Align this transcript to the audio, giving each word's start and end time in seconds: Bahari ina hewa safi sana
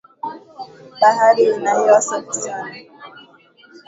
Bahari 1.01 1.43
ina 1.55 1.71
hewa 1.75 2.01
safi 2.01 2.33
sana 2.33 2.73